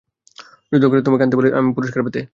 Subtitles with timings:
[0.71, 2.21] যুদ্ধ করে তোমাকে আনতে পারলে তুমি আমার পুরস্কার হতে।